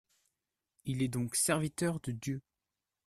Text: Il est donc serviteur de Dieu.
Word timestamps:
Il 0.85 1.03
est 1.03 1.09
donc 1.09 1.35
serviteur 1.35 1.99
de 1.99 2.11
Dieu. 2.11 2.41